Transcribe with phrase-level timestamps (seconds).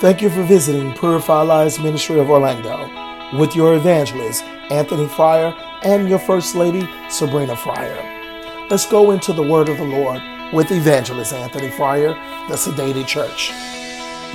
[0.00, 2.88] Thank you for visiting Purify Lives Ministry of Orlando
[3.36, 8.00] with your evangelist, Anthony Fryer, and your First Lady, Sabrina Fryer.
[8.70, 10.22] Let's go into the Word of the Lord
[10.52, 12.10] with Evangelist Anthony Fryer,
[12.48, 13.50] the Sedated Church.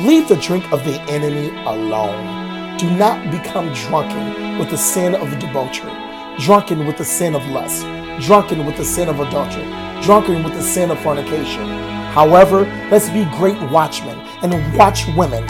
[0.01, 2.77] Leave the drink of the enemy alone.
[2.77, 5.93] Do not become drunken with the sin of debauchery,
[6.39, 7.85] drunken with the sin of lust,
[8.19, 9.63] drunken with the sin of adultery,
[10.01, 12.02] drunken with the sin of fornication.
[12.13, 15.43] However, let's be great watchmen and watch women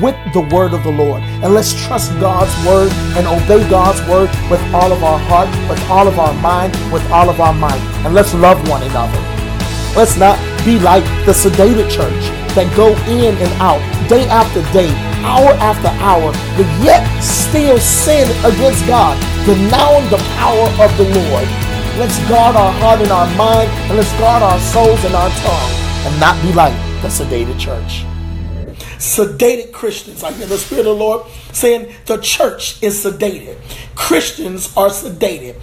[0.00, 1.22] with the word of the Lord.
[1.42, 5.80] And let's trust God's word and obey God's word with all of our heart, with
[5.88, 7.80] all of our mind, with all of our might.
[8.04, 9.18] And let's love one another.
[9.96, 14.92] Let's not be like the sedated church that go in and out day after day,
[15.24, 19.16] hour after hour, but yet still sin against God,
[19.48, 21.48] denying the power of the Lord.
[21.98, 25.70] Let's guard our heart and our mind, and let's guard our souls and our tongue,
[26.06, 28.04] and not be like the sedated church
[29.00, 30.22] sedated Christians.
[30.22, 33.56] I hear the Spirit of the Lord saying the church is sedated.
[33.94, 35.56] Christians are sedated.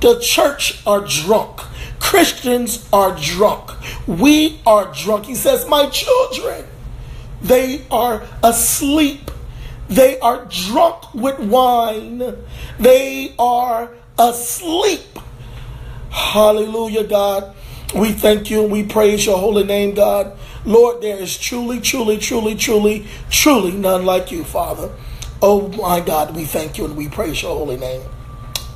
[0.00, 1.60] The church are drunk.
[2.00, 3.70] Christians are drunk.
[4.06, 5.26] We are drunk.
[5.26, 6.64] He says, My children,
[7.42, 9.30] they are asleep.
[9.88, 12.36] They are drunk with wine.
[12.78, 15.18] They are asleep.
[16.10, 17.54] Hallelujah, God.
[17.94, 20.36] We thank you and we praise your holy name, God.
[20.66, 24.92] Lord, there is truly, truly, truly, truly, truly none like you, Father.
[25.40, 28.02] Oh my God, we thank you and we praise your holy name.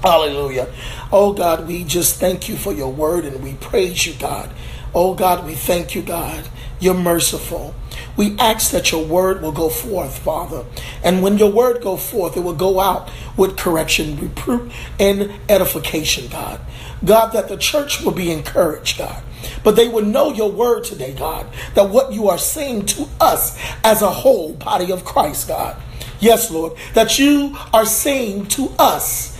[0.03, 0.73] Hallelujah.
[1.13, 4.51] Oh God, we just thank you for your word and we praise you, God.
[4.95, 6.49] Oh God, we thank you, God.
[6.81, 7.75] You're merciful.
[8.17, 10.65] We ask that your word will go forth, Father.
[11.05, 16.29] And when your word go forth, it will go out with correction, reproof, and edification,
[16.29, 16.61] God.
[17.05, 19.23] God, that the church will be encouraged, God.
[19.65, 23.59] But they will know your word today, God, that what you are saying to us
[23.83, 25.77] as a whole body of Christ, God.
[26.21, 29.37] Yes, Lord, that you are saying to us,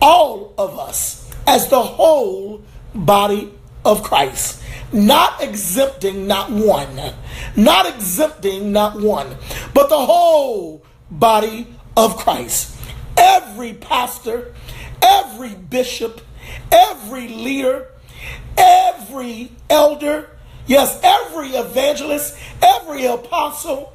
[0.00, 2.62] all of us, as the whole
[2.94, 3.50] body
[3.84, 7.14] of Christ, not exempting not one,
[7.56, 9.36] not exempting not one,
[9.74, 11.66] but the whole body
[11.96, 12.76] of Christ.
[13.16, 14.54] Every pastor,
[15.02, 16.20] every bishop,
[16.70, 17.88] every leader,
[18.56, 20.30] every elder,
[20.66, 23.92] yes, every evangelist, every apostle,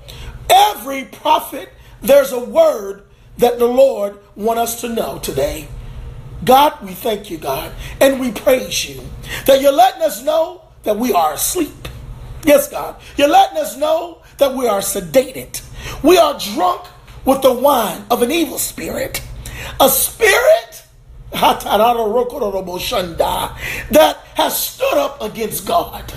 [0.49, 1.69] every prophet,
[2.01, 3.03] there's a word
[3.37, 5.67] that the Lord want us to know today.
[6.43, 7.71] God, we thank you, God,
[8.01, 9.01] and we praise you
[9.45, 11.87] that you're letting us know that we are asleep.
[12.43, 15.61] Yes, God, you're letting us know that we are sedated.
[16.03, 16.85] We are drunk
[17.23, 19.21] with the wine of an evil spirit,
[19.79, 20.72] a spirit
[23.91, 26.13] that has stood up against God.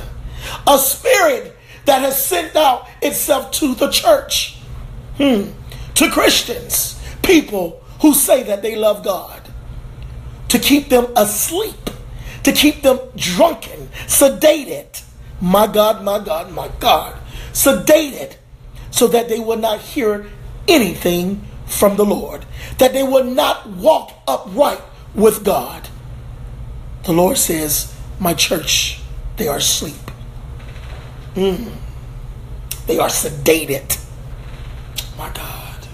[0.66, 1.56] A spirit
[1.87, 4.59] that has sent out itself to the church,
[5.16, 5.50] hmm,
[5.94, 9.43] to Christians, people who say that they love God,
[10.49, 11.91] to keep them asleep,
[12.43, 15.03] to keep them drunken, sedated.
[15.41, 17.16] My God, my God, my God,
[17.53, 18.37] sedated
[18.91, 20.27] so that they will not hear
[20.69, 22.47] anything from the Lord,
[22.78, 24.81] that they will not walk upright
[25.16, 25.88] with God.
[27.04, 29.00] The Lord says, My church,
[29.37, 29.94] they are asleep.
[31.34, 31.72] Mm.
[32.87, 34.04] They are sedated.
[35.19, 35.88] My God.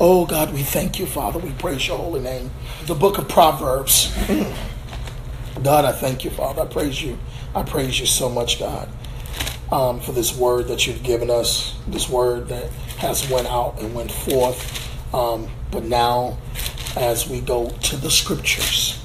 [0.00, 1.38] Oh God, we thank you, Father.
[1.38, 2.50] We praise your holy name.
[2.86, 4.14] The book of Proverbs.
[5.62, 6.62] God, I thank you, Father.
[6.62, 7.18] I praise you.
[7.54, 8.88] I praise you so much, God,
[9.72, 11.76] um, for this word that you've given us.
[11.88, 15.14] This word that has went out and went forth.
[15.14, 16.38] Um, but now
[16.96, 19.02] as we go to the scriptures.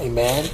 [0.00, 0.46] Amen.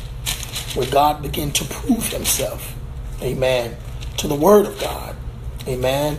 [0.75, 2.75] Where God began to prove himself.
[3.23, 3.77] Amen.
[4.19, 5.17] To the word of God.
[5.67, 6.19] Amen.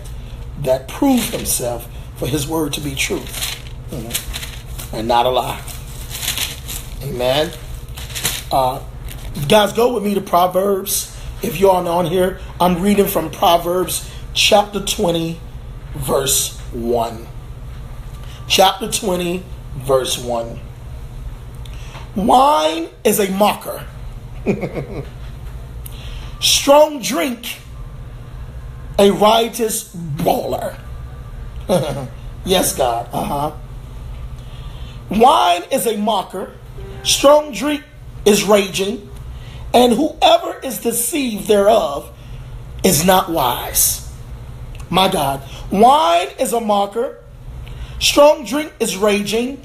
[0.62, 1.88] That proved himself
[2.18, 3.56] for his word to be truth
[3.90, 4.96] mm-hmm.
[4.96, 5.62] and not a lie.
[7.04, 7.52] Amen.
[8.52, 8.84] Uh,
[9.48, 11.16] guys, go with me to Proverbs.
[11.42, 15.40] If you're on here, I'm reading from Proverbs chapter 20,
[15.96, 17.28] verse 1.
[18.48, 19.44] Chapter 20,
[19.76, 20.60] verse 1.
[22.16, 23.86] Wine is a mocker.
[26.40, 27.60] Strong drink,
[28.98, 30.78] a riotous brawler.
[32.46, 33.10] yes, God.
[33.12, 33.52] Uh huh.
[35.10, 36.54] Wine is a mocker.
[37.04, 37.84] Strong drink
[38.26, 39.10] is raging.
[39.74, 42.12] And whoever is deceived thereof
[42.84, 44.12] is not wise.
[44.90, 45.44] My God.
[45.72, 47.19] Wine is a mocker.
[48.00, 49.62] Strong drink is raging,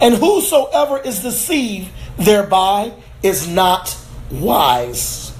[0.00, 2.92] and whosoever is deceived thereby
[3.22, 3.96] is not
[4.30, 5.32] wise.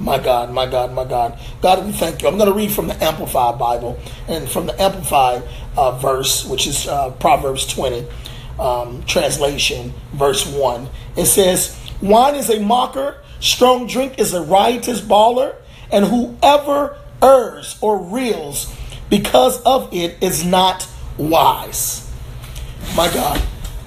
[0.00, 1.38] My God, my God, my God.
[1.60, 2.28] God, we thank you.
[2.28, 3.98] I'm going to read from the Amplified Bible
[4.28, 5.42] and from the Amplified
[5.76, 8.06] uh, verse, which is uh, Proverbs 20,
[8.58, 10.88] um, translation, verse 1.
[11.16, 15.54] It says, Wine is a mocker, strong drink is a riotous baller,
[15.92, 18.74] and whoever errs or reels
[19.08, 20.88] because of it is not
[21.18, 22.10] wise.
[22.96, 23.42] My God,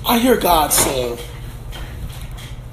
[0.05, 1.17] I hear God saying,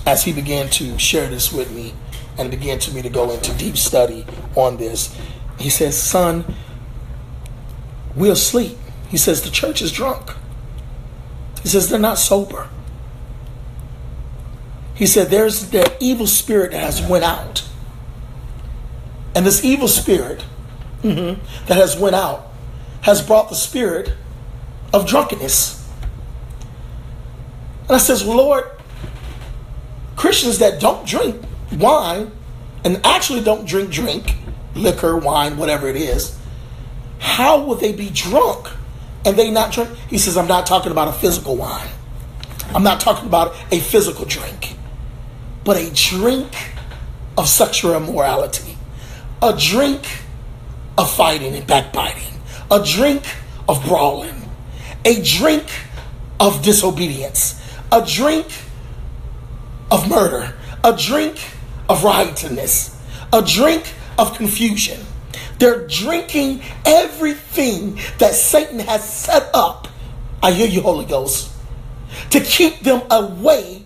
[0.07, 1.95] as He began to share this with me
[2.39, 5.17] and began to me to go into deep study on this,
[5.59, 6.45] He says, Son,
[8.15, 8.77] we'll sleep.
[9.09, 10.33] He says, The church is drunk.
[11.63, 12.69] He says, They're not sober.
[14.95, 17.67] He said, There's the evil spirit that has went out.
[19.35, 20.45] And this evil spirit
[21.03, 22.51] mm-hmm, that has went out
[23.03, 24.15] has brought the spirit
[24.95, 25.85] of drunkenness.
[27.83, 28.65] And I says, Lord,
[30.15, 31.43] Christians that don't drink
[31.73, 32.31] wine
[32.85, 34.37] and actually don't drink drink,
[34.77, 36.39] liquor, wine, whatever it is,
[37.19, 38.69] how will they be drunk
[39.25, 39.91] and they not drink?
[40.09, 41.89] He says, I'm not talking about a physical wine.
[42.73, 44.77] I'm not talking about a physical drink,
[45.65, 46.53] but a drink
[47.37, 48.77] of sexual immorality,
[49.43, 50.07] a drink
[50.97, 53.25] of fighting and backbiting, a drink
[53.69, 54.34] of brawling,
[55.05, 55.67] a drink
[56.41, 57.61] of disobedience,
[57.93, 58.47] a drink
[59.91, 61.39] of murder, a drink
[61.89, 62.97] of riotousness,
[63.33, 65.01] a drink of confusion.
[65.59, 69.89] They're drinking everything that Satan has set up.
[70.43, 71.51] I hear you, Holy Ghost,
[72.31, 73.85] to keep them away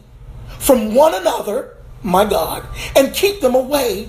[0.58, 2.66] from one another, my God,
[2.96, 4.08] and keep them away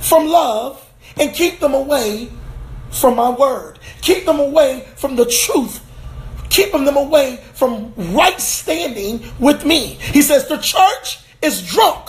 [0.00, 0.84] from love
[1.16, 2.30] and keep them away
[2.90, 3.78] from my word.
[4.00, 5.84] Keep them away from the truth.
[6.50, 9.98] Keeping them away from right standing with me.
[10.00, 12.08] He says the church is drunk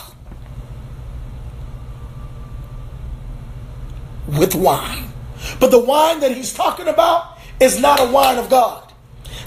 [4.28, 5.12] with wine.
[5.60, 8.92] But the wine that he's talking about is not a wine of God.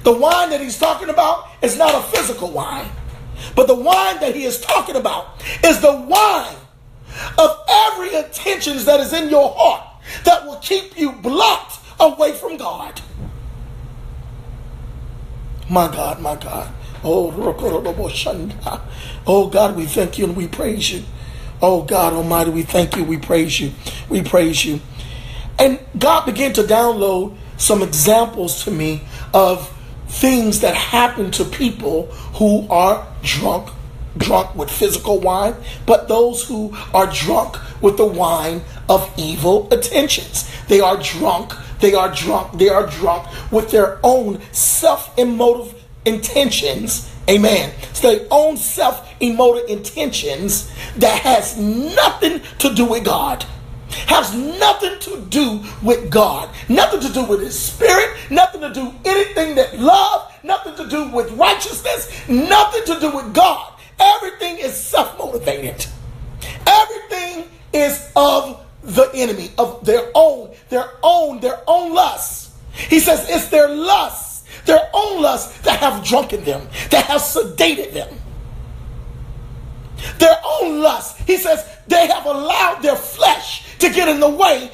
[0.05, 2.91] The wine that he's talking about is not a physical wine.
[3.55, 6.57] But the wine that he is talking about is the wine
[7.39, 9.83] of every intentions that is in your heart
[10.25, 13.01] that will keep you blocked away from God.
[15.71, 16.73] My God, my God.
[17.05, 17.33] Oh,
[19.27, 21.03] oh God, we thank you and we praise you.
[21.63, 23.71] Oh God Almighty, we thank you, we praise you,
[24.09, 24.81] we praise you.
[25.61, 29.73] And God began to download some examples to me of
[30.09, 33.71] things that happen to people who are drunk
[34.19, 35.55] drunk with physical wine,
[35.87, 40.51] but those who are drunk with the wine of evil intentions.
[40.69, 45.75] They are drunk, they are drunk, they are drunk with their own self emotive
[46.07, 47.11] intentions.
[47.29, 47.73] Amen.
[47.93, 53.45] So their own self emotive intentions that has nothing to do with God
[53.93, 58.93] has nothing to do with God, nothing to do with His Spirit, nothing to do
[59.05, 63.73] anything that love, nothing to do with righteousness, nothing to do with God.
[63.99, 65.87] Everything is self motivated.
[66.67, 72.51] Everything is of the enemy, of their own, their own, their own lusts.
[72.73, 77.93] He says it's their lusts, their own lusts that have drunken them, that have sedated
[77.93, 78.15] them.
[80.19, 81.21] Their own lusts.
[81.27, 84.71] He says they have allowed their flesh to get in the way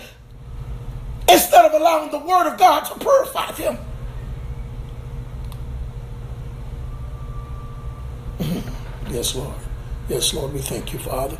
[1.29, 3.79] instead of allowing the word of God to purify them.
[9.11, 9.55] Yes, Lord.
[10.09, 11.37] Yes, Lord, we thank you, Father.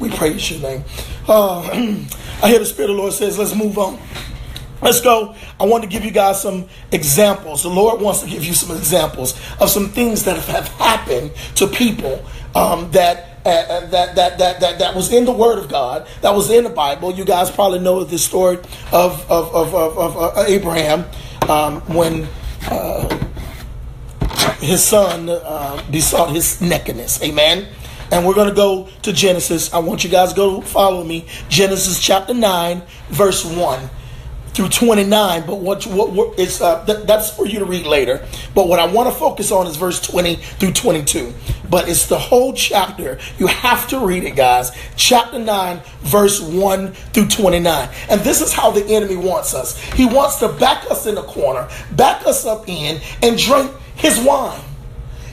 [0.00, 0.84] We praise your name.
[1.28, 1.60] Uh,
[2.42, 3.98] I hear the Spirit of the Lord says, let's move on.
[4.82, 5.34] Let's go.
[5.58, 7.62] I want to give you guys some examples.
[7.62, 11.66] The Lord wants to give you some examples of some things that have happened to
[11.66, 15.68] people um, that uh, uh, that, that, that, that, that was in the Word of
[15.68, 17.12] God, that was in the Bible.
[17.12, 18.56] You guys probably know the story
[18.92, 21.04] of, of, of, of, of uh, Abraham
[21.48, 22.26] um, when
[22.68, 23.08] uh,
[24.58, 27.22] his son uh, besought his nakedness.
[27.22, 27.68] Amen.
[28.10, 29.72] And we're going to go to Genesis.
[29.72, 31.26] I want you guys to go follow me.
[31.48, 33.90] Genesis chapter 9, verse 1
[34.56, 35.46] through 29.
[35.46, 38.26] But what, what, uh, th- that's for you to read later.
[38.54, 41.32] But what I want to focus on is verse 20 through 22.
[41.68, 43.18] But it's the whole chapter.
[43.38, 44.70] You have to read it, guys.
[44.96, 47.88] Chapter 9, verse 1 through 29.
[48.08, 49.78] And this is how the enemy wants us.
[49.92, 54.18] He wants to back us in the corner, back us up in, and drink his
[54.20, 54.60] wine.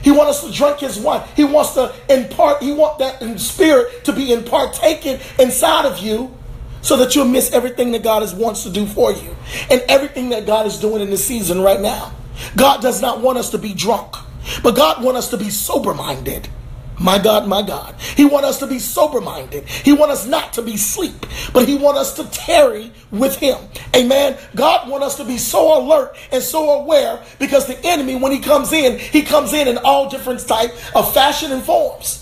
[0.04, 1.26] He wants us to drink his wine.
[1.34, 6.36] He wants to impart, he want that in spirit to be impartaken inside of you
[6.82, 9.34] so that you'll miss everything that God is, wants to do for you
[9.70, 12.12] and everything that God is doing in this season right now.
[12.54, 14.14] God does not want us to be drunk,
[14.62, 16.48] but God wants us to be sober minded.
[16.98, 17.96] My God, my God.
[18.00, 19.68] He want us to be sober minded.
[19.68, 23.58] He want us not to be sleep, but he want us to tarry with him.
[23.96, 24.38] Amen.
[24.54, 28.38] God want us to be so alert and so aware because the enemy, when he
[28.38, 32.20] comes in, he comes in in all different type of fashion and forms.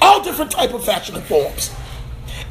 [0.00, 1.74] All different type of fashion and forms.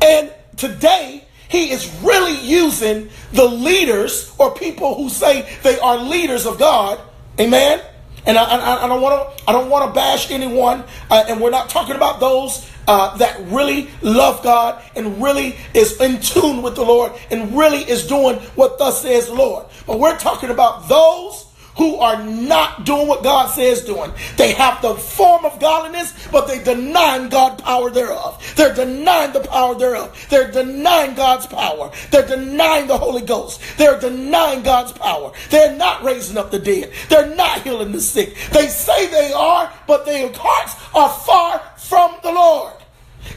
[0.01, 6.45] And today, he is really using the leaders or people who say they are leaders
[6.45, 6.99] of God.
[7.39, 7.81] Amen
[8.25, 11.41] and I, I, I don't want to I don't want to bash anyone, uh, and
[11.41, 16.61] we're not talking about those uh, that really love God and really is in tune
[16.61, 19.65] with the Lord and really is doing what thus says Lord.
[19.87, 21.45] But we're talking about those
[21.77, 24.11] who are not doing what God says doing.
[24.37, 28.41] They have the form of godliness, but they deny God power thereof.
[28.55, 30.27] They're denying the power thereof.
[30.29, 31.91] They're denying God's power.
[32.11, 33.61] They're denying the Holy Ghost.
[33.77, 35.31] They're denying God's power.
[35.49, 36.91] They're not raising up the dead.
[37.09, 38.35] They're not healing the sick.
[38.51, 42.73] They say they are, but their hearts are far from the Lord.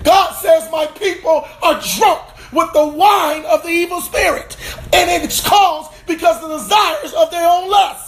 [0.03, 4.57] God says, My people are drunk with the wine of the evil spirit,
[4.93, 8.06] and it's caused because the desires of their own lust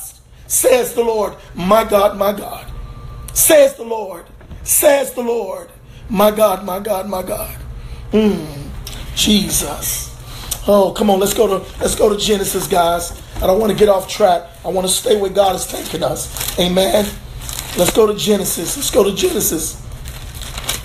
[0.49, 2.67] says the Lord, my God, my God.
[3.35, 4.25] Says the Lord,
[4.65, 5.71] says the Lord,
[6.11, 7.57] my God, my God, my God.
[8.11, 8.69] Mm,
[9.15, 10.07] Jesus.
[10.67, 13.23] Oh, come on, let's go to let's go to Genesis, guys.
[13.37, 14.43] I don't want to get off track.
[14.65, 16.59] I want to stay where God is taking us.
[16.59, 17.05] Amen.
[17.77, 18.77] Let's go to Genesis.
[18.77, 19.81] Let's go to Genesis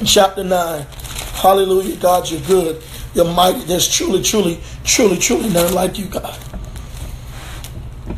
[0.06, 0.86] chapter 9.
[1.34, 1.96] Hallelujah.
[1.98, 2.84] God, you're good.
[3.16, 3.60] You're mighty.
[3.62, 6.36] There's truly, truly, truly, truly none like you, God.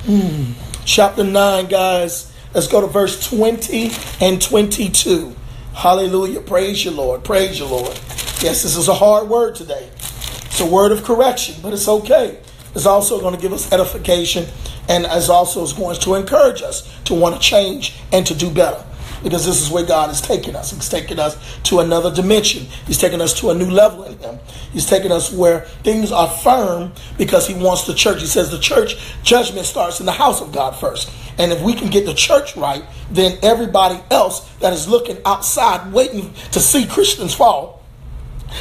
[0.06, 2.32] Hmm chapter 9, guys.
[2.54, 5.36] Let's go to verse 20 and 22.
[5.74, 6.40] Hallelujah.
[6.42, 7.24] Praise you, Lord.
[7.24, 8.00] Praise you, Lord.
[8.42, 9.90] Yes, this is a hard word today.
[9.98, 12.38] It's a word of correction, but it's okay.
[12.74, 14.46] It's also going to give us edification
[14.88, 18.50] and as also is going to encourage us to want to change and to do
[18.52, 18.86] better
[19.26, 20.70] because this is where God is taking us.
[20.70, 22.68] He's taking us to another dimension.
[22.86, 24.38] He's taking us to a new level in Him.
[24.72, 28.22] He's taking us where things are firm because He wants the church.
[28.22, 31.10] He says the church judgment starts in the house of God first.
[31.40, 35.92] And if we can get the church right, then everybody else that is looking outside
[35.92, 37.84] waiting to see Christians fall,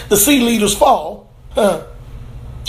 [0.08, 1.84] to see leaders fall, huh,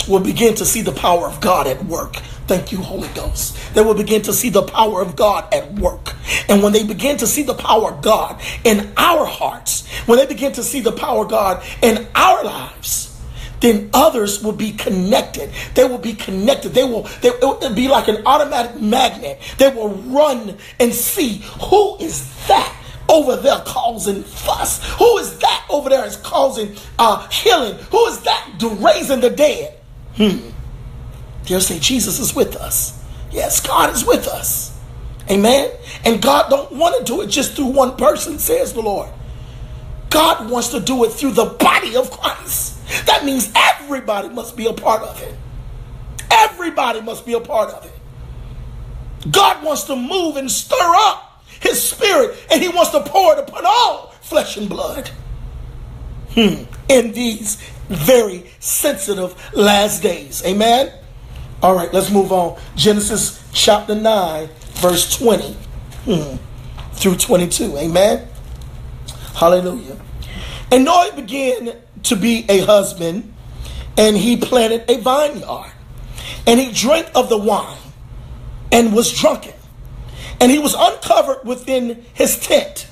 [0.06, 2.16] will begin to see the power of God at work.
[2.46, 3.56] Thank you, Holy Ghost.
[3.74, 6.14] They will begin to see the power of God at work.
[6.48, 10.26] And when they begin to see the power of God in our hearts, when they
[10.26, 13.20] begin to see the power of God in our lives,
[13.60, 15.50] then others will be connected.
[15.74, 16.70] They will be connected.
[16.72, 19.40] They will, they, it will be like an automatic magnet.
[19.58, 21.38] They will run and see
[21.68, 22.72] who is that
[23.08, 24.84] over there causing fuss?
[24.98, 27.74] Who is that over there is causing uh, healing?
[27.90, 29.78] Who is that raising the dead?
[30.16, 30.50] Hmm.
[31.46, 33.02] They'll say Jesus is with us.
[33.30, 34.76] Yes, God is with us.
[35.30, 35.70] Amen.
[36.04, 39.08] And God don't want to do it just through one person, says the Lord.
[40.10, 43.06] God wants to do it through the body of Christ.
[43.06, 45.36] That means everybody must be a part of it.
[46.30, 49.30] Everybody must be a part of it.
[49.30, 53.40] God wants to move and stir up his spirit, and he wants to pour it
[53.40, 55.10] upon all flesh and blood.
[56.30, 56.64] Hmm.
[56.88, 57.56] In these
[57.88, 60.44] very sensitive last days.
[60.44, 60.92] Amen.
[61.66, 62.56] All right, let's move on.
[62.76, 65.52] Genesis chapter 9, verse 20
[66.04, 66.36] hmm,
[66.92, 67.76] through 22.
[67.76, 68.28] Amen.
[69.34, 70.00] Hallelujah.
[70.70, 73.34] And Noah began to be a husband,
[73.98, 75.72] and he planted a vineyard,
[76.46, 77.78] and he drank of the wine
[78.70, 79.54] and was drunken.
[80.40, 82.88] And he was uncovered within his tent.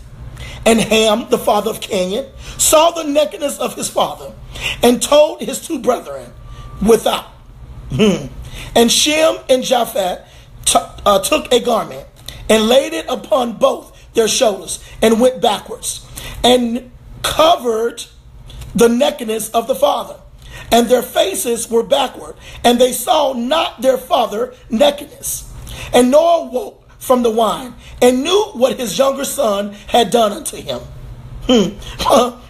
[0.67, 2.27] And Ham, the father of Canaan,
[2.59, 4.35] saw the nakedness of his father
[4.83, 6.33] and told his two brethren
[6.85, 7.27] without.
[7.93, 8.34] Hmm.
[8.75, 10.21] And Shem and Japheth
[10.65, 12.07] t- uh, took a garment
[12.49, 16.07] and laid it upon both their shoulders and went backwards
[16.43, 16.91] and
[17.23, 18.05] covered
[18.75, 20.21] the nakedness of the father.
[20.71, 25.53] And their faces were backward, and they saw not their father nakedness.
[25.93, 30.57] And Noah woke from the wine and knew what his younger son had done unto
[30.57, 30.81] him.
[31.47, 31.77] Hmm.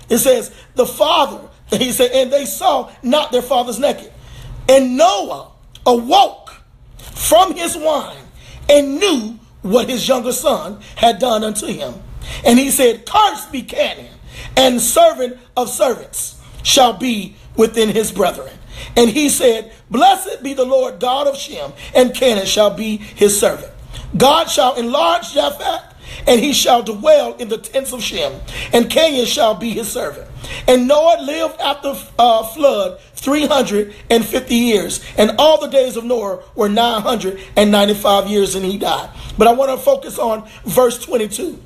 [0.09, 1.41] it says, the father,
[1.71, 4.13] he said, and they saw not their father's naked.
[4.69, 5.51] And Noah
[5.87, 6.51] awoke
[6.99, 8.17] from his wine
[8.69, 11.95] and knew what his younger son had done unto him.
[12.45, 14.19] And he said, Cursed be Canaan,
[14.57, 18.53] and servant of servants shall be within his brethren.
[18.97, 23.39] And he said, Blessed be the Lord God of Shem, and Canaan shall be his
[23.39, 23.73] servant.
[24.17, 25.95] God shall enlarge Japheth
[26.27, 28.41] and he shall dwell in the tents of Shem,
[28.73, 30.29] and Canaan shall be his servant.
[30.67, 36.69] And Noah lived after uh, flood 350 years, and all the days of Noah were
[36.69, 39.11] 995 years, and he died.
[39.39, 41.61] But I want to focus on verse 22.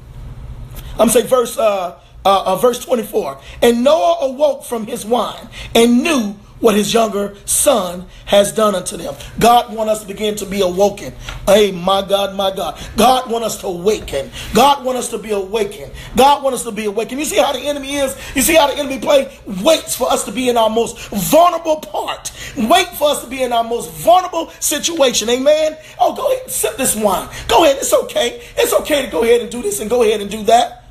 [0.99, 3.40] I'm saying verse uh, uh, uh, verse 24.
[3.62, 8.96] And Noah awoke from his wine and knew what his younger son has done unto
[8.96, 9.14] them.
[9.38, 11.12] God want us to begin to be awoken.
[11.46, 12.80] Hey, my God, my God.
[12.96, 14.30] God want us to awaken.
[14.54, 15.92] God want us to be awakened.
[16.16, 17.20] God want us to be awakened.
[17.20, 18.16] You see how the enemy is?
[18.34, 19.38] You see how the enemy play?
[19.62, 22.32] Waits for us to be in our most vulnerable part.
[22.56, 25.28] Wait for us to be in our most vulnerable situation.
[25.28, 25.76] Amen.
[25.98, 27.28] Oh, go ahead, sip this wine.
[27.48, 27.76] Go ahead.
[27.78, 28.42] It's okay.
[28.56, 30.88] It's okay to go ahead and do this and go ahead and do that.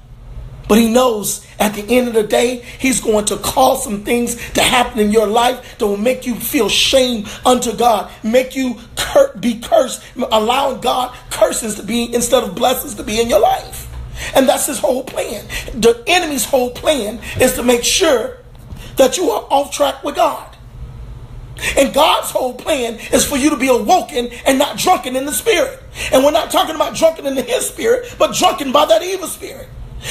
[0.67, 4.35] But he knows at the end of the day, he's going to cause some things
[4.51, 8.77] to happen in your life that will make you feel shame unto God, make you
[8.95, 13.39] cur- be cursed, allowing God curses to be instead of blessings to be in your
[13.39, 13.85] life.
[14.35, 15.45] And that's his whole plan.
[15.73, 18.37] The enemy's whole plan is to make sure
[18.97, 20.55] that you are off track with God.
[21.75, 25.31] And God's whole plan is for you to be awoken and not drunken in the
[25.31, 25.81] spirit.
[26.11, 29.67] And we're not talking about drunken in his spirit, but drunken by that evil spirit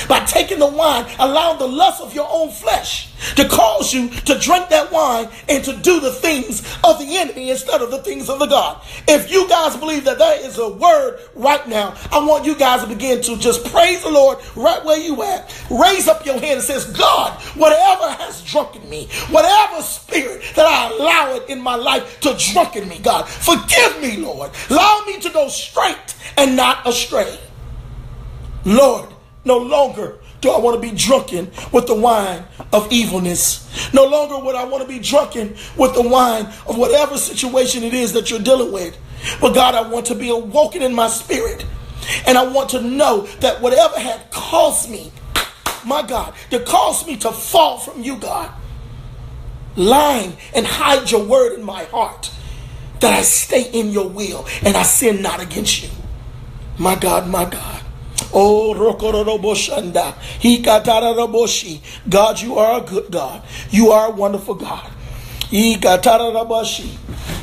[0.08, 4.38] by taking the wine, allowing the lust of your own flesh to cause you to
[4.38, 8.28] drink that wine and to do the things of the enemy instead of the things
[8.28, 8.82] of the God.
[9.08, 12.82] If you guys believe that there is a word right now, I want you guys
[12.82, 15.52] to begin to just praise the Lord right where you at.
[15.70, 20.94] Raise up your hand and says, God, whatever has drunken me, whatever spirit that I
[20.94, 24.50] allow it in my life to drunken me, God, forgive me, Lord.
[24.70, 27.38] Allow me to go straight and not astray.
[28.64, 29.08] Lord,
[29.46, 33.92] no longer do I want to be drunken with the wine of evilness.
[33.94, 37.94] No longer would I want to be drunken with the wine of whatever situation it
[37.94, 38.96] is that you're dealing with.
[39.40, 41.64] But God, I want to be awoken in my spirit.
[42.26, 45.10] And I want to know that whatever had caused me,
[45.84, 48.50] my God, that caused me to fall from you, God,
[49.76, 52.30] line and hide your word in my heart,
[53.00, 55.90] that I stay in your will and I sin not against you.
[56.78, 57.75] My God, my God.
[58.32, 60.14] Oh, Rokororoboshanda.
[60.40, 61.80] Hikatararaboshi.
[62.08, 63.42] God, you are a good God.
[63.70, 64.90] You are a wonderful God.
[65.50, 66.96] Hikatararaboshi.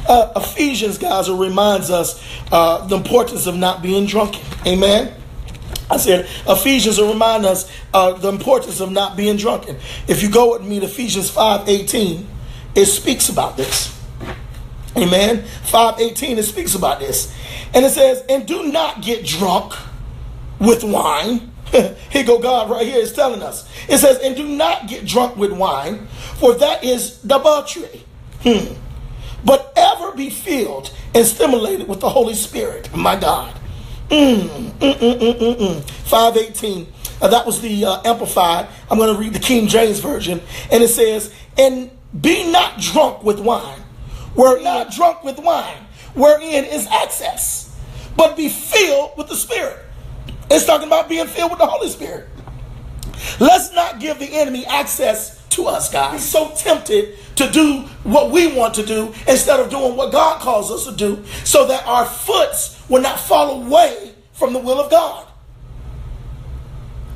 [0.08, 2.22] Uh, Ephesians, guys, reminds us
[2.52, 4.42] uh, the importance of not being drunken.
[4.68, 5.14] Amen.
[5.90, 9.78] I said Ephesians will remind us uh, the importance of not being drunken.
[10.08, 12.26] If you go with me to Ephesians 5:18,
[12.76, 13.98] it speaks about this.
[14.98, 15.44] Amen.
[15.66, 17.34] 5:18, it speaks about this.
[17.74, 19.74] And it says, and do not get drunk
[20.64, 21.52] with wine.
[22.10, 23.70] here go God right here is telling us.
[23.90, 28.04] It says, and do not get drunk with wine, for that is debauchery.
[28.42, 28.74] Hmm.
[29.46, 33.54] But ever be filled and stimulated with the Holy Spirit, my God.
[34.10, 35.90] Mm, mm, mm, mm, mm, mm.
[35.90, 36.88] 518.
[37.22, 38.68] Uh, that was the uh, Amplified.
[38.90, 40.42] I'm going to read the King James Version.
[40.72, 43.82] And it says, And be not drunk with wine.
[44.36, 45.78] We're not drunk with wine,
[46.16, 47.76] wherein is excess,
[48.16, 49.83] but be filled with the Spirit.
[50.54, 52.30] It's talking about being filled with the Holy Spirit.
[53.40, 56.14] Let's not give the enemy access to us, guys.
[56.14, 60.42] He's so tempted to do what we want to do instead of doing what God
[60.42, 64.80] calls us to do so that our foots will not fall away from the will
[64.80, 65.28] of God.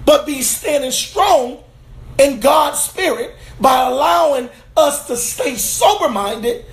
[0.04, 1.64] But be standing strong
[2.18, 6.66] in God's spirit by allowing us to stay sober minded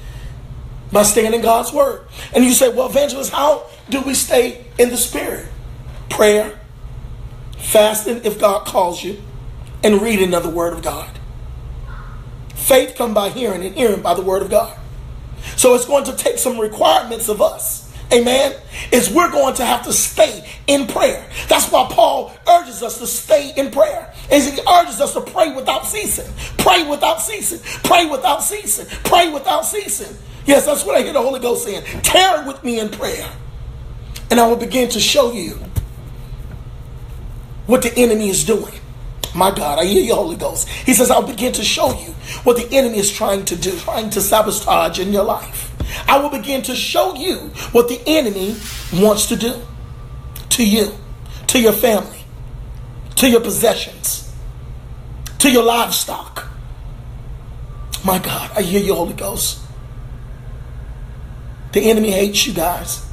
[0.90, 2.06] by staying in God's word.
[2.32, 5.46] And you say, well, evangelist, how do we stay in the spirit?
[6.14, 6.60] Prayer,
[7.58, 9.20] fasting if God calls you,
[9.82, 11.10] and reading of the Word of God.
[12.54, 14.78] Faith come by hearing and hearing by the Word of God.
[15.56, 17.92] So it's going to take some requirements of us.
[18.12, 18.54] Amen.
[18.92, 21.28] Is we're going to have to stay in prayer.
[21.48, 24.14] That's why Paul urges us to stay in prayer.
[24.30, 26.32] Is he urges us to pray without ceasing.
[26.58, 27.58] Pray without ceasing.
[27.82, 28.86] Pray without ceasing.
[29.02, 30.16] Pray without ceasing.
[30.46, 31.82] Yes, that's what I hear the Holy Ghost saying.
[32.02, 33.28] Tarry with me in prayer.
[34.30, 35.58] And I will begin to show you
[37.66, 38.74] what the enemy is doing.
[39.34, 40.68] My God, I hear you, Holy Ghost.
[40.68, 42.12] He says, I'll begin to show you
[42.44, 45.72] what the enemy is trying to do, trying to sabotage in your life.
[46.08, 47.36] I will begin to show you
[47.72, 48.56] what the enemy
[48.92, 49.60] wants to do
[50.50, 50.92] to you,
[51.48, 52.24] to your family,
[53.16, 54.32] to your possessions,
[55.38, 56.48] to your livestock.
[58.04, 59.60] My God, I hear you, Holy Ghost.
[61.72, 63.04] The enemy hates you guys.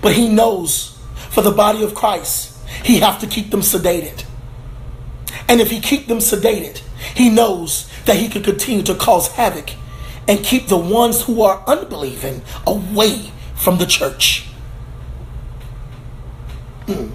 [0.00, 0.98] But he knows
[1.30, 2.51] for the body of Christ
[2.84, 4.24] he have to keep them sedated.
[5.48, 6.78] And if he keep them sedated,
[7.14, 9.70] he knows that he can continue to cause havoc
[10.28, 14.46] and keep the ones who are unbelieving away from the church.
[16.86, 17.12] Mm.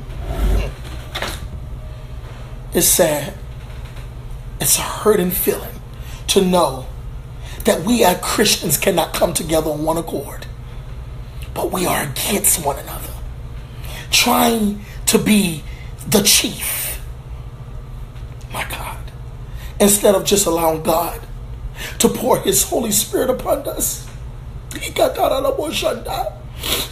[2.73, 3.33] It's sad.
[4.59, 5.81] It's a hurting feeling
[6.27, 6.85] to know
[7.63, 10.45] that we as Christians cannot come together on one accord,
[11.53, 13.13] but we are against one another,
[14.11, 15.63] trying to be
[16.07, 16.99] the chief
[18.51, 18.97] My God.
[19.79, 21.21] instead of just allowing God
[21.99, 24.07] to pour His Holy Spirit upon us.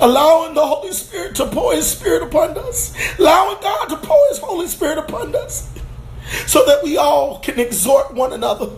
[0.02, 2.94] Allowing the Holy Spirit to pour His Spirit upon us.
[3.20, 5.72] Allowing God to pour His Holy Spirit upon us.
[6.48, 8.70] So that we all can exhort one another.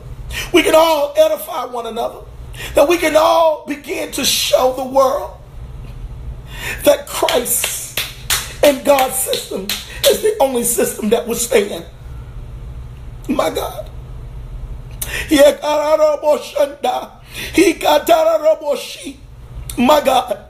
[0.54, 2.20] We can all edify one another.
[2.76, 5.38] That we can all begin to show the world
[6.84, 7.77] that Christ
[8.68, 9.66] and God's system
[10.10, 11.86] is the only system that will stand.
[13.30, 13.90] My God.
[19.78, 20.44] My God.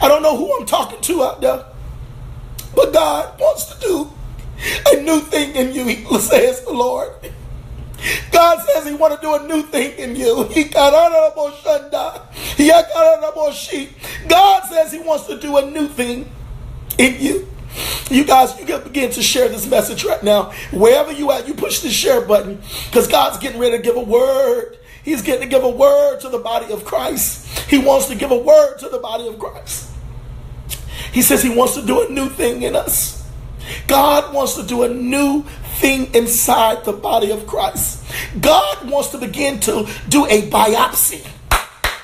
[0.00, 1.64] I don't know who I'm talking to out there,
[2.74, 4.12] but God wants to do
[4.92, 7.12] a new thing in you, says the Lord.
[8.30, 10.48] God says He want to do a new thing in you.
[14.28, 16.30] God says He wants to do a new thing
[16.98, 17.48] in you.
[18.10, 20.52] You guys, you can begin to share this message right now.
[20.72, 24.00] Wherever you at, you push the share button because God's getting ready to give a
[24.00, 24.78] word.
[25.02, 27.46] He's getting to give a word to the body of Christ.
[27.68, 29.90] He wants to give a word to the body of Christ.
[31.12, 33.26] He says he wants to do a new thing in us.
[33.86, 35.44] God wants to do a new
[35.82, 38.04] inside the body of Christ.
[38.40, 41.26] God wants to begin to do a biopsy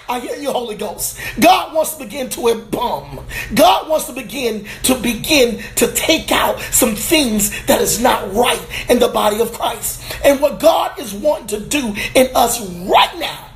[0.08, 1.20] I hear you, Holy Ghost.
[1.38, 3.26] God wants to begin to embalm.
[3.54, 8.60] God wants to begin to begin to take out some things that is not right
[8.88, 10.02] in the body of Christ.
[10.24, 13.50] And what God is wanting to do in us right now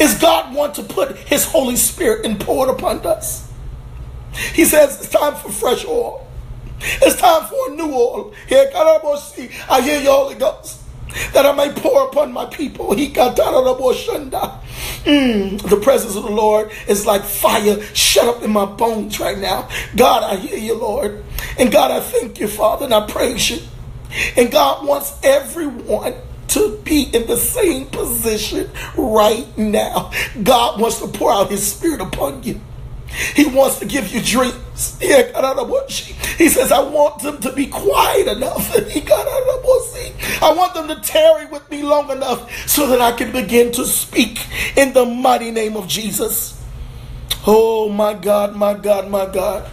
[0.00, 3.48] is God want to put his Holy Spirit and pour it upon us.
[4.54, 6.25] He says it's time for fresh oil.
[6.80, 8.34] It's time for a new oil.
[8.48, 9.00] Here, God,
[9.68, 10.82] I hear you, Holy Ghost
[11.32, 12.94] that I may pour upon my people.
[12.94, 13.36] He got
[15.06, 19.38] Mm, the presence of the Lord is like fire shut up in my bones right
[19.38, 19.68] now.
[19.94, 21.24] God, I hear you, Lord.
[21.58, 23.60] And God, I thank you, Father, and I praise you.
[24.36, 26.14] And God wants everyone
[26.48, 30.10] to be in the same position right now.
[30.42, 32.60] God wants to pour out his spirit upon you.
[33.34, 34.98] He wants to give you dreams.
[35.00, 38.74] He says, I want them to be quiet enough.
[40.42, 43.86] I want them to tarry with me long enough so that I can begin to
[43.86, 46.62] speak in the mighty name of Jesus.
[47.46, 49.64] Oh my God, my God, my God.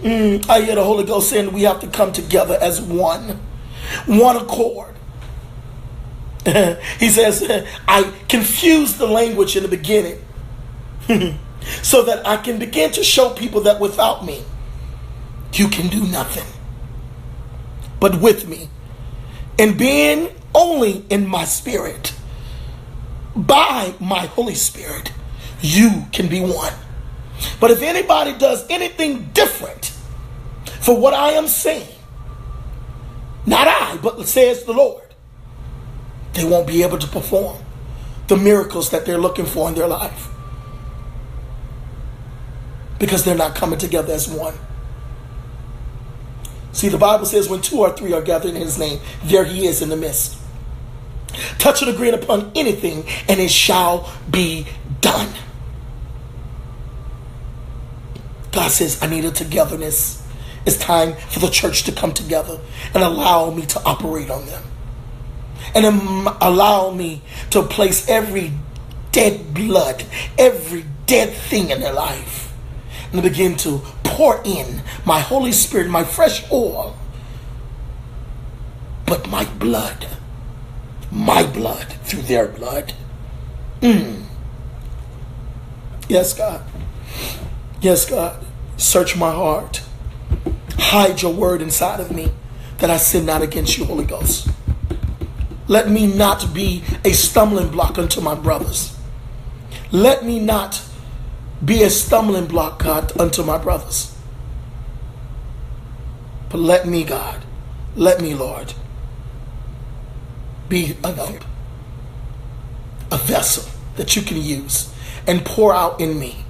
[0.00, 3.40] Mm, I hear the Holy Ghost saying we have to come together as one,
[4.06, 4.94] one accord.
[6.98, 7.42] he says,
[7.86, 10.24] I confused the language in the beginning.
[11.82, 14.42] so that I can begin to show people that without me,
[15.52, 16.46] you can do nothing.
[18.00, 18.68] But with me,
[19.58, 22.14] and being only in my spirit,
[23.34, 25.12] by my Holy Spirit,
[25.60, 26.72] you can be one.
[27.60, 29.86] But if anybody does anything different
[30.80, 31.88] for what I am saying,
[33.46, 35.02] not I, but says the Lord,
[36.34, 37.58] they won't be able to perform
[38.28, 40.28] the miracles that they're looking for in their life
[42.98, 44.54] because they're not coming together as one.
[46.72, 49.66] See, the Bible says when two or three are gathered in his name, there he
[49.66, 50.36] is in the midst.
[51.58, 54.66] Touch and agree upon anything, and it shall be
[55.00, 55.32] done.
[58.52, 60.24] God says, I need a togetherness.
[60.66, 62.58] It's time for the church to come together
[62.94, 64.62] and allow me to operate on them.
[65.74, 68.52] And allow me to place every
[69.12, 70.04] dead blood,
[70.38, 72.47] every dead thing in their life
[73.12, 76.96] and begin to pour in my Holy Spirit, my fresh oil,
[79.06, 80.06] but my blood,
[81.10, 82.92] my blood through their blood.
[83.80, 84.24] Mm.
[86.08, 86.62] Yes, God.
[87.80, 88.44] Yes, God.
[88.76, 89.82] Search my heart.
[90.78, 92.30] Hide your word inside of me
[92.78, 94.48] that I sin not against you, Holy Ghost.
[95.66, 98.96] Let me not be a stumbling block unto my brothers.
[99.92, 100.82] Let me not
[101.64, 104.14] be a stumbling block, God, unto my brothers.
[106.50, 107.44] But let me, God,
[107.96, 108.74] let me, Lord,
[110.68, 111.40] be a,
[113.10, 114.92] a vessel that you can use
[115.26, 116.44] and pour out in me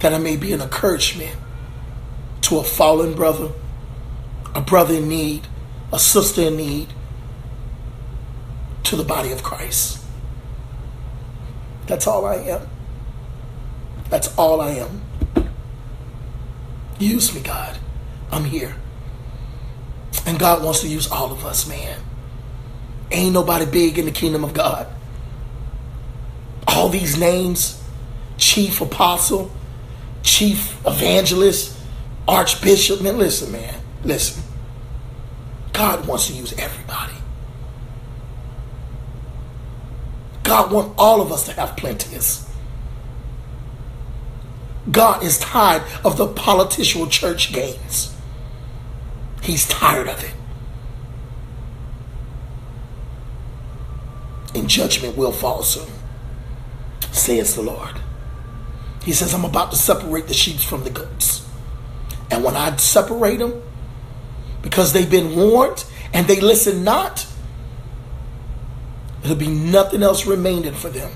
[0.00, 1.36] that I may be an encouragement
[2.42, 3.52] to a fallen brother,
[4.54, 5.46] a brother in need,
[5.92, 6.92] a sister in need,
[8.84, 10.04] to the body of Christ.
[11.86, 12.68] That's all I am.
[14.12, 15.00] That's all I am.
[16.98, 17.78] Use me, God.
[18.30, 18.76] I'm here.
[20.26, 21.98] And God wants to use all of us, man.
[23.10, 24.86] Ain't nobody big in the kingdom of God.
[26.68, 27.82] All these names
[28.36, 29.50] chief apostle,
[30.22, 31.74] chief evangelist,
[32.28, 33.00] archbishop.
[33.00, 33.80] Man, listen, man.
[34.04, 34.42] Listen,
[35.72, 37.14] God wants to use everybody.
[40.42, 42.51] God wants all of us to have plenteous.
[44.90, 48.14] God is tired of the political church games.
[49.42, 50.34] He's tired of it.
[54.54, 55.90] And judgment will fall soon,
[57.10, 58.00] says the Lord.
[59.04, 61.46] He says, I'm about to separate the sheep from the goats.
[62.30, 63.62] And when I separate them,
[64.62, 67.26] because they've been warned and they listen not,
[69.22, 71.10] there'll be nothing else remaining for them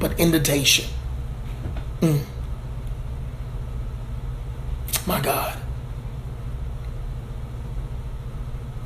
[0.00, 0.86] but indentation.
[2.00, 2.24] Mm.
[5.06, 5.58] My God.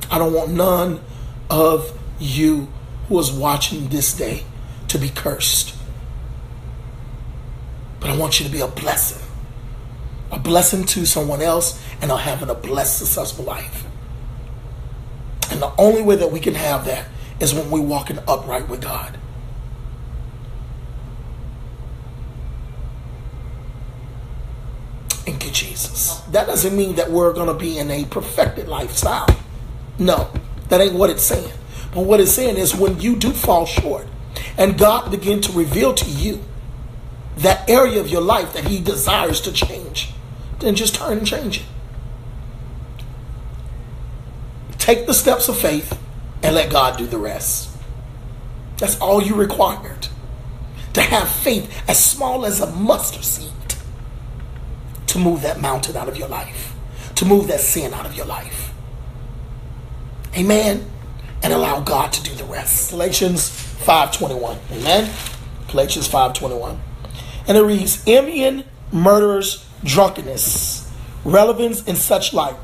[0.09, 1.01] I don't want none
[1.49, 2.67] of you
[3.07, 4.43] who is watching this day
[4.87, 5.75] to be cursed.
[7.99, 9.23] But I want you to be a blessing.
[10.31, 13.85] A blessing to someone else and are having a blessed, successful life.
[15.51, 17.07] And the only way that we can have that
[17.39, 19.17] is when we walk in upright with God.
[25.51, 26.19] Jesus.
[26.31, 29.27] That doesn't mean that we're going to be in a perfected lifestyle.
[29.99, 30.31] No,
[30.69, 31.53] that ain't what it's saying.
[31.93, 34.07] But what it's saying is when you do fall short
[34.57, 36.43] and God begin to reveal to you
[37.37, 40.11] that area of your life that he desires to change,
[40.59, 41.65] then just turn and change it.
[44.77, 45.97] Take the steps of faith
[46.43, 47.69] and let God do the rest.
[48.77, 50.07] That's all you required.
[50.93, 53.51] To have faith as small as a mustard seed
[55.07, 56.73] to move that mountain out of your life,
[57.15, 58.73] to move that sin out of your life.
[60.35, 60.85] Amen.
[61.43, 62.91] And allow God to do the rest.
[62.91, 64.57] Galatians 5:21.
[64.71, 65.09] Amen.
[65.69, 66.79] Galatians 5:21.
[67.47, 70.89] And it reads, envying, murderers, drunkenness,
[71.23, 72.55] revelings, and such like,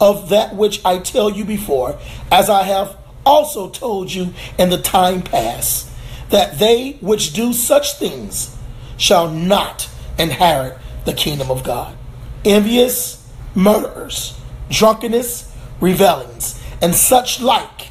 [0.00, 1.98] of that which I tell you before,
[2.30, 5.88] as I have also told you in the time past,
[6.30, 8.54] that they which do such things
[8.96, 10.76] shall not inherit
[11.06, 11.96] the kingdom of God.
[12.44, 14.38] Envious, murderers,
[14.68, 17.88] drunkenness, revelings, and such like,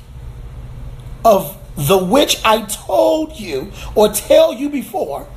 [1.26, 5.28] of the which I told you or tell you before,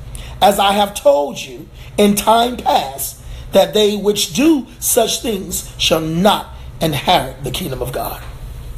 [0.40, 3.20] as I have told you in time past,
[3.52, 8.22] that they which do such things shall not inherit the kingdom of God.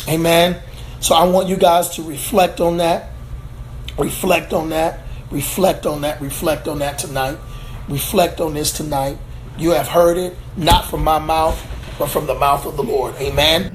[0.08, 0.62] Amen.
[1.00, 3.10] So I want you guys to reflect on that,
[3.98, 7.38] reflect on that, reflect on that, reflect on that tonight.
[7.90, 9.18] Reflect on this tonight.
[9.58, 11.58] You have heard it, not from my mouth,
[11.98, 13.16] but from the mouth of the Lord.
[13.16, 13.72] Amen.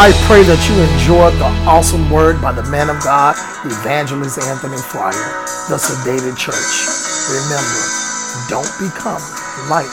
[0.00, 3.36] I pray that you enjoyed the awesome word by the man of God,
[3.68, 5.28] Evangelist Anthony Fryer,
[5.68, 6.72] the Sedated Church.
[7.28, 7.84] Remember,
[8.48, 9.20] don't become
[9.68, 9.92] like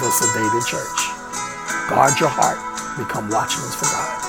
[0.00, 1.00] the Sedated Church.
[1.92, 2.56] Guard your heart,
[2.96, 4.25] become watchmen for God.